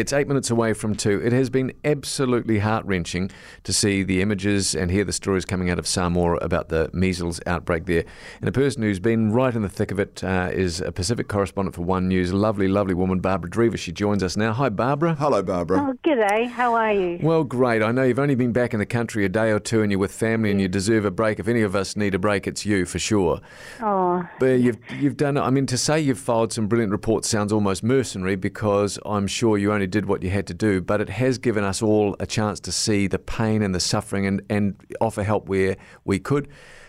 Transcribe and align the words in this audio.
It's 0.00 0.12
eight 0.12 0.28
minutes 0.28 0.48
away 0.48 0.74
from 0.74 0.94
two. 0.94 1.20
It 1.24 1.32
has 1.32 1.50
been 1.50 1.72
absolutely 1.84 2.60
heart 2.60 2.84
wrenching 2.86 3.32
to 3.64 3.72
see 3.72 4.04
the 4.04 4.22
images 4.22 4.76
and 4.76 4.92
hear 4.92 5.02
the 5.02 5.12
stories 5.12 5.44
coming 5.44 5.70
out 5.70 5.80
of 5.80 5.88
Samoa 5.88 6.36
about 6.36 6.68
the 6.68 6.88
measles 6.92 7.40
outbreak 7.48 7.86
there. 7.86 8.04
And 8.38 8.48
a 8.48 8.52
person 8.52 8.82
who's 8.82 9.00
been 9.00 9.32
right 9.32 9.52
in 9.52 9.62
the 9.62 9.68
thick 9.68 9.90
of 9.90 9.98
it 9.98 10.22
uh, 10.22 10.50
is 10.52 10.80
a 10.80 10.92
Pacific 10.92 11.26
correspondent 11.26 11.74
for 11.74 11.82
One 11.82 12.06
News, 12.06 12.32
lovely, 12.32 12.68
lovely 12.68 12.94
woman, 12.94 13.18
Barbara 13.18 13.50
Dreaver. 13.50 13.76
She 13.76 13.90
joins 13.90 14.22
us 14.22 14.36
now. 14.36 14.52
Hi, 14.52 14.68
Barbara. 14.68 15.16
Hello, 15.16 15.42
Barbara. 15.42 15.80
Oh, 15.80 15.94
g'day. 16.08 16.46
How 16.48 16.74
are 16.74 16.92
you? 16.92 17.18
Well, 17.20 17.42
great. 17.42 17.82
I 17.82 17.90
know 17.90 18.04
you've 18.04 18.20
only 18.20 18.36
been 18.36 18.52
back 18.52 18.72
in 18.74 18.78
the 18.78 18.86
country 18.86 19.24
a 19.24 19.28
day 19.28 19.50
or 19.50 19.58
two 19.58 19.82
and 19.82 19.90
you're 19.90 19.98
with 19.98 20.12
family 20.12 20.52
and 20.52 20.60
you 20.60 20.68
deserve 20.68 21.06
a 21.06 21.10
break. 21.10 21.40
If 21.40 21.48
any 21.48 21.62
of 21.62 21.74
us 21.74 21.96
need 21.96 22.14
a 22.14 22.20
break, 22.20 22.46
it's 22.46 22.64
you 22.64 22.86
for 22.86 23.00
sure. 23.00 23.40
Oh, 23.82 24.24
But 24.38 24.60
you've, 24.60 24.78
you've 24.96 25.16
done, 25.16 25.36
I 25.36 25.50
mean, 25.50 25.66
to 25.66 25.76
say 25.76 25.98
you've 25.98 26.20
filed 26.20 26.52
some 26.52 26.68
brilliant 26.68 26.92
reports 26.92 27.28
sounds 27.28 27.52
almost 27.52 27.82
mercenary 27.82 28.36
because 28.36 28.96
I'm 29.04 29.26
sure 29.26 29.58
you 29.58 29.72
only 29.72 29.87
did 29.88 30.06
what 30.06 30.22
you 30.22 30.30
had 30.30 30.46
to 30.46 30.54
do, 30.54 30.80
but 30.80 31.00
it 31.00 31.08
has 31.08 31.38
given 31.38 31.64
us 31.64 31.82
all 31.82 32.14
a 32.20 32.26
chance 32.26 32.60
to 32.60 32.72
see 32.72 33.06
the 33.06 33.18
pain 33.18 33.62
and 33.62 33.74
the 33.74 33.80
suffering 33.80 34.26
and, 34.26 34.42
and 34.48 34.76
offer 35.00 35.22
help 35.22 35.48
where 35.48 35.76
we 36.04 36.18
could. 36.18 36.48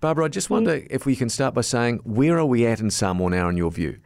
Barbara, 0.00 0.26
I 0.26 0.28
just 0.28 0.48
mm. 0.48 0.52
wonder 0.52 0.82
if 0.90 1.06
we 1.06 1.16
can 1.16 1.28
start 1.28 1.54
by 1.54 1.60
saying, 1.60 2.00
where 2.04 2.38
are 2.38 2.46
we 2.46 2.66
at 2.66 2.80
in 2.80 2.90
Samoa 2.90 3.30
now, 3.30 3.48
in 3.48 3.56
your 3.56 3.70
view? 3.70 3.98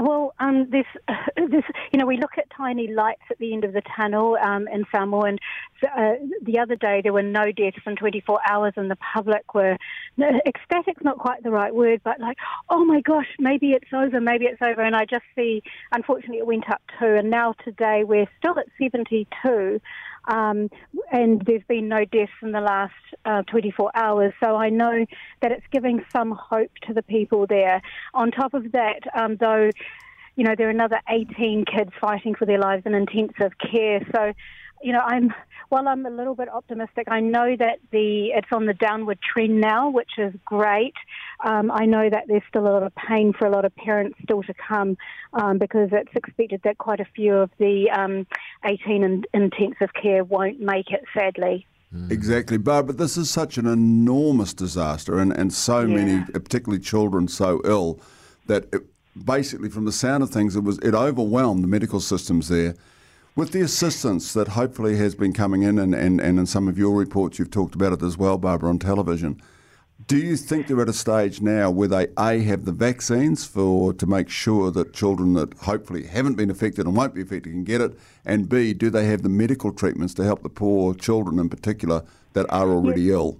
Well, 0.00 0.34
um, 0.38 0.68
this, 0.70 0.86
this, 1.36 1.64
you 1.92 1.98
know, 1.98 2.06
we 2.06 2.16
look 2.16 2.38
at 2.38 2.50
tiny 2.56 2.88
lights 2.88 3.22
at 3.30 3.38
the 3.38 3.52
end 3.52 3.64
of 3.64 3.72
the 3.72 3.82
tunnel 3.96 4.36
um, 4.42 4.68
in 4.68 4.84
Samoa, 4.94 5.28
and 5.28 5.38
uh, 5.82 6.14
the 6.42 6.58
other 6.58 6.76
day 6.76 7.00
there 7.02 7.12
were 7.12 7.22
no 7.22 7.52
deaths 7.52 7.78
in 7.86 7.96
24 7.96 8.40
hours, 8.48 8.72
and 8.76 8.90
the 8.90 8.98
public 9.14 9.54
were 9.54 9.76
no, 10.16 10.28
ecstatic's 10.46 11.02
not 11.02 11.18
quite 11.18 11.42
the 11.42 11.50
right 11.50 11.74
word, 11.74 12.00
but 12.04 12.20
like, 12.20 12.36
oh 12.70 12.84
my 12.84 13.00
gosh, 13.00 13.28
maybe 13.38 13.72
it's 13.72 13.92
over, 13.92 14.20
maybe 14.20 14.46
it's 14.46 14.62
over, 14.62 14.82
and 14.82 14.96
I 14.96 15.04
just 15.04 15.24
see, 15.34 15.62
unfortunately, 15.92 16.38
it 16.38 16.46
went 16.46 16.70
up 16.70 16.82
two, 16.98 17.14
and 17.14 17.30
now 17.30 17.54
today 17.64 18.04
we're 18.04 18.28
still 18.38 18.58
at 18.58 18.66
72. 18.80 19.80
Um, 20.26 20.70
and 21.10 21.42
there's 21.46 21.62
been 21.68 21.88
no 21.88 22.04
deaths 22.04 22.32
in 22.42 22.52
the 22.52 22.60
last 22.60 22.92
uh, 23.24 23.42
24 23.42 23.90
hours. 23.94 24.32
So 24.42 24.56
I 24.56 24.68
know 24.68 25.06
that 25.42 25.52
it's 25.52 25.66
giving 25.72 26.04
some 26.14 26.32
hope 26.32 26.70
to 26.86 26.94
the 26.94 27.02
people 27.02 27.46
there. 27.46 27.80
On 28.14 28.30
top 28.30 28.54
of 28.54 28.72
that, 28.72 29.00
um, 29.14 29.36
though, 29.36 29.70
you 30.36 30.44
know, 30.44 30.54
there 30.56 30.68
are 30.68 30.70
another 30.70 31.00
18 31.08 31.64
kids 31.64 31.90
fighting 32.00 32.34
for 32.34 32.46
their 32.46 32.58
lives 32.58 32.84
in 32.86 32.94
intensive 32.94 33.52
care. 33.58 34.00
So, 34.14 34.32
you 34.82 34.92
know, 34.92 35.00
I'm 35.04 35.32
while 35.68 35.86
I'm 35.86 36.06
a 36.06 36.10
little 36.10 36.34
bit 36.34 36.48
optimistic, 36.48 37.08
I 37.10 37.20
know 37.20 37.54
that 37.58 37.78
the 37.90 38.28
it's 38.34 38.48
on 38.52 38.66
the 38.66 38.74
downward 38.74 39.18
trend 39.20 39.60
now, 39.60 39.90
which 39.90 40.12
is 40.16 40.32
great. 40.44 40.94
Um, 41.44 41.70
I 41.70 41.84
know 41.84 42.08
that 42.10 42.24
there's 42.26 42.42
still 42.48 42.66
a 42.66 42.72
lot 42.72 42.82
of 42.82 42.92
pain 42.94 43.32
for 43.32 43.46
a 43.46 43.50
lot 43.50 43.64
of 43.64 43.74
parents 43.76 44.18
still 44.22 44.42
to 44.44 44.54
come 44.54 44.96
um, 45.34 45.58
because 45.58 45.90
it's 45.92 46.14
expected 46.14 46.62
that 46.64 46.78
quite 46.78 47.00
a 47.00 47.04
few 47.04 47.34
of 47.34 47.50
the 47.58 47.90
um, 47.90 48.26
18 48.64 49.02
in 49.04 49.24
intensive 49.34 49.90
care 50.00 50.24
won't 50.24 50.60
make 50.60 50.90
it, 50.90 51.04
sadly. 51.16 51.66
Exactly, 52.10 52.58
Barbara. 52.58 52.94
This 52.94 53.16
is 53.16 53.30
such 53.30 53.56
an 53.56 53.66
enormous 53.66 54.52
disaster, 54.52 55.18
and, 55.18 55.32
and 55.32 55.52
so 55.52 55.80
Yeah. 55.80 55.86
many, 55.86 56.22
particularly 56.32 56.80
children, 56.82 57.28
so 57.28 57.62
ill 57.64 57.98
that 58.46 58.66
it, 58.74 58.82
basically, 59.24 59.70
from 59.70 59.84
the 59.84 59.92
sound 59.92 60.22
of 60.22 60.30
things, 60.30 60.54
it 60.54 60.64
was 60.64 60.78
it 60.78 60.94
overwhelmed 60.94 61.64
the 61.64 61.68
medical 61.68 62.00
systems 62.00 62.48
there. 62.48 62.74
With 63.38 63.52
the 63.52 63.60
assistance 63.60 64.32
that 64.32 64.48
hopefully 64.48 64.96
has 64.96 65.14
been 65.14 65.32
coming 65.32 65.62
in, 65.62 65.78
and, 65.78 65.94
and, 65.94 66.20
and 66.20 66.40
in 66.40 66.46
some 66.46 66.66
of 66.66 66.76
your 66.76 66.98
reports, 66.98 67.38
you've 67.38 67.52
talked 67.52 67.76
about 67.76 67.92
it 67.92 68.02
as 68.02 68.18
well, 68.18 68.36
Barbara, 68.36 68.68
on 68.68 68.80
television. 68.80 69.40
Do 70.08 70.16
you 70.16 70.36
think 70.36 70.66
they're 70.66 70.82
at 70.82 70.88
a 70.88 70.92
stage 70.92 71.40
now 71.40 71.70
where 71.70 71.86
they 71.86 72.08
a 72.18 72.40
have 72.40 72.64
the 72.64 72.72
vaccines 72.72 73.46
for 73.46 73.92
to 73.92 74.06
make 74.08 74.28
sure 74.28 74.72
that 74.72 74.92
children 74.92 75.34
that 75.34 75.54
hopefully 75.54 76.08
haven't 76.08 76.34
been 76.34 76.50
affected 76.50 76.84
and 76.84 76.96
won't 76.96 77.14
be 77.14 77.22
affected 77.22 77.52
can 77.52 77.62
get 77.62 77.80
it, 77.80 77.96
and 78.24 78.48
b 78.48 78.74
do 78.74 78.90
they 78.90 79.04
have 79.04 79.22
the 79.22 79.28
medical 79.28 79.72
treatments 79.72 80.14
to 80.14 80.24
help 80.24 80.42
the 80.42 80.48
poor 80.48 80.92
children 80.92 81.38
in 81.38 81.48
particular 81.48 82.02
that 82.32 82.46
are 82.50 82.68
already 82.68 83.12
ill? 83.12 83.38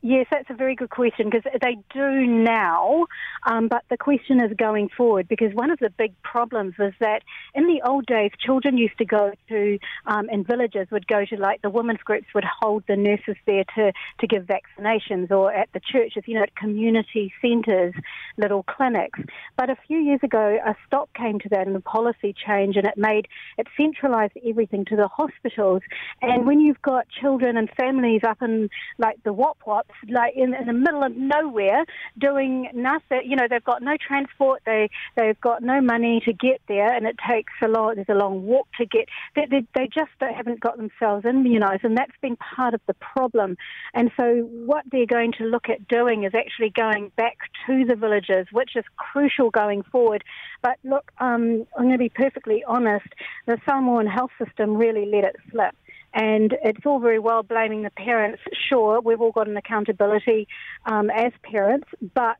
Yes, 0.00 0.26
that's 0.30 0.48
a 0.50 0.54
very 0.54 0.74
good 0.74 0.90
question 0.90 1.28
because 1.30 1.44
they 1.60 1.76
do 1.92 2.26
now, 2.26 3.06
um, 3.46 3.68
but 3.68 3.84
the 3.90 3.96
question 3.96 4.40
is 4.40 4.52
going 4.56 4.88
forward 4.88 5.28
because 5.28 5.52
one 5.54 5.70
of 5.70 5.78
the 5.78 5.90
big 5.90 6.12
problems 6.22 6.74
is 6.78 6.94
that 7.00 7.22
in 7.54 7.66
the 7.66 7.82
old 7.86 8.06
days, 8.06 8.30
children 8.38 8.78
used 8.78 8.96
to 8.98 9.04
go 9.04 9.32
to, 9.48 9.78
um, 10.06 10.28
in 10.30 10.44
villages, 10.44 10.88
would 10.90 11.06
go 11.06 11.24
to 11.24 11.36
like 11.36 11.60
the 11.62 11.70
women's 11.70 12.00
groups 12.00 12.26
would 12.34 12.44
hold 12.44 12.84
the 12.88 12.96
nurses 12.96 13.36
there 13.46 13.64
to, 13.74 13.92
to 14.20 14.26
give 14.26 14.46
vaccinations 14.46 15.30
or 15.30 15.52
at 15.52 15.68
the 15.74 15.80
churches, 15.80 16.22
you 16.26 16.34
know, 16.34 16.42
at 16.42 16.54
community 16.56 17.32
centres, 17.42 17.94
little 18.36 18.62
clinics. 18.62 19.20
But 19.56 19.70
a 19.70 19.76
few 19.86 19.98
years 19.98 20.20
ago, 20.22 20.58
a 20.64 20.74
stop 20.86 21.12
came 21.14 21.38
to 21.40 21.48
that 21.50 21.66
and 21.66 21.76
a 21.76 21.80
policy 21.80 22.34
change 22.46 22.76
and 22.76 22.86
it 22.86 22.96
made, 22.96 23.28
it 23.58 23.66
centralised 23.78 24.34
everything 24.46 24.84
to 24.86 24.96
the 24.96 25.08
hospitals. 25.08 25.82
And 26.22 26.46
when 26.46 26.60
you've 26.60 26.82
got 26.82 27.06
children 27.08 27.56
and 27.56 27.68
families 27.76 28.22
up 28.26 28.40
in 28.42 28.70
like 28.98 29.22
the 29.24 29.32
Wop 29.32 29.57
Like 30.08 30.34
in, 30.36 30.54
in 30.54 30.66
the 30.66 30.72
middle 30.72 31.02
of 31.02 31.16
nowhere, 31.16 31.84
doing 32.18 32.70
nothing. 32.74 33.22
You 33.24 33.36
know, 33.36 33.46
they've 33.48 33.64
got 33.64 33.82
no 33.82 33.96
transport. 33.96 34.62
They 34.64 34.90
they've 35.16 35.40
got 35.40 35.62
no 35.62 35.80
money 35.80 36.20
to 36.24 36.32
get 36.32 36.60
there, 36.68 36.92
and 36.92 37.06
it 37.06 37.16
takes 37.28 37.52
a 37.62 37.68
long. 37.68 37.94
There's 37.96 38.08
a 38.08 38.14
long 38.14 38.44
walk 38.44 38.68
to 38.78 38.86
get. 38.86 39.08
They 39.34 39.46
they, 39.46 39.66
they 39.74 39.88
just 39.88 40.10
haven't 40.20 40.60
got 40.60 40.76
themselves 40.76 41.24
immunised, 41.24 41.84
and 41.84 41.96
that's 41.96 42.16
been 42.20 42.36
part 42.36 42.74
of 42.74 42.80
the 42.86 42.94
problem. 42.94 43.56
And 43.94 44.10
so, 44.16 44.48
what 44.66 44.84
they're 44.90 45.06
going 45.06 45.32
to 45.38 45.44
look 45.44 45.68
at 45.68 45.86
doing 45.88 46.24
is 46.24 46.32
actually 46.34 46.70
going 46.70 47.12
back 47.16 47.36
to 47.66 47.84
the 47.84 47.96
villages, 47.96 48.46
which 48.52 48.76
is 48.76 48.84
crucial 48.96 49.50
going 49.50 49.82
forward. 49.82 50.24
But 50.62 50.78
look, 50.84 51.12
um, 51.18 51.66
I'm 51.76 51.84
going 51.84 51.92
to 51.92 51.98
be 51.98 52.08
perfectly 52.08 52.64
honest. 52.66 53.08
The 53.46 53.58
Samoan 53.68 54.06
health 54.06 54.30
system 54.42 54.76
really 54.76 55.06
let 55.06 55.24
it 55.24 55.36
slip. 55.50 55.74
And 56.14 56.56
it's 56.64 56.84
all 56.86 57.00
very 57.00 57.18
well 57.18 57.42
blaming 57.42 57.82
the 57.82 57.90
parents. 57.90 58.42
Sure, 58.68 59.00
we've 59.00 59.20
all 59.20 59.32
got 59.32 59.48
an 59.48 59.56
accountability 59.56 60.48
um, 60.86 61.10
as 61.10 61.32
parents, 61.42 61.88
but 62.14 62.38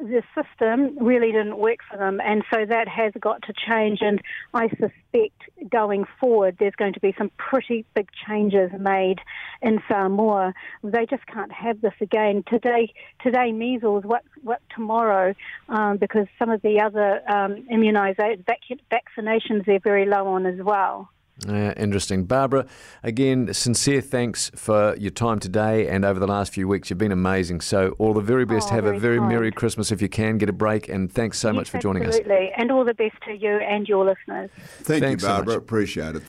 the 0.00 0.22
system 0.34 0.98
really 0.98 1.30
didn't 1.30 1.58
work 1.58 1.78
for 1.88 1.96
them. 1.96 2.20
And 2.20 2.42
so 2.52 2.66
that 2.66 2.88
has 2.88 3.12
got 3.20 3.42
to 3.42 3.52
change. 3.52 4.00
And 4.00 4.20
I 4.52 4.68
suspect 4.68 5.70
going 5.70 6.04
forward, 6.20 6.56
there's 6.58 6.74
going 6.74 6.94
to 6.94 7.00
be 7.00 7.14
some 7.16 7.30
pretty 7.36 7.84
big 7.94 8.08
changes 8.26 8.70
made 8.78 9.20
in 9.62 9.80
Samoa. 9.88 10.52
They 10.82 11.06
just 11.06 11.26
can't 11.26 11.52
have 11.52 11.80
this 11.80 11.94
again. 12.00 12.42
Today, 12.48 12.92
today 13.22 13.52
measles, 13.52 14.04
what, 14.04 14.24
what 14.42 14.60
tomorrow? 14.74 15.34
Um, 15.68 15.98
because 15.98 16.26
some 16.38 16.50
of 16.50 16.60
the 16.62 16.80
other 16.80 17.20
um, 17.30 17.66
vac- 17.70 18.80
vaccinations, 18.90 19.64
they're 19.64 19.78
very 19.78 20.06
low 20.06 20.26
on 20.28 20.46
as 20.46 20.60
well. 20.60 21.08
Uh, 21.48 21.72
interesting. 21.76 22.24
Barbara, 22.24 22.66
again, 23.02 23.52
sincere 23.52 24.00
thanks 24.00 24.50
for 24.54 24.96
your 24.96 25.10
time 25.10 25.38
today 25.40 25.88
and 25.88 26.04
over 26.04 26.18
the 26.18 26.26
last 26.26 26.52
few 26.54 26.66
weeks. 26.66 26.90
You've 26.90 26.98
been 26.98 27.12
amazing. 27.12 27.60
So, 27.60 27.94
all 27.98 28.14
the 28.14 28.20
very 28.20 28.44
best. 28.44 28.68
Oh, 28.70 28.74
Have 28.76 28.84
a 28.84 28.88
very 28.90 29.00
very 29.00 29.18
kind. 29.18 29.28
Merry 29.28 29.52
Christmas 29.52 29.92
if 29.92 30.00
you 30.00 30.08
can. 30.08 30.38
Get 30.38 30.48
a 30.48 30.52
break. 30.52 30.88
And 30.88 31.12
thanks 31.12 31.38
so 31.38 31.48
Yes, 31.48 31.56
much 31.56 31.70
for 31.70 31.78
joining 31.78 32.04
us. 32.06 32.16
Absolutely. 32.16 32.50
And 32.56 32.70
all 32.70 32.84
the 32.84 32.94
best 32.94 33.16
to 33.26 33.32
you 33.32 33.50
and 33.58 33.86
your 33.88 34.04
listeners. 34.04 34.50
Thank 34.82 35.02
Thanks 35.04 35.22
you, 35.22 35.28
Barbara. 35.28 35.54
much. 35.54 35.62
Appreciate 35.62 36.16
it. 36.16 36.22